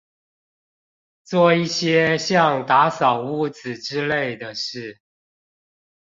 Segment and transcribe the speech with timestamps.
[1.23, 4.99] 做一些像打掃屋子之類的事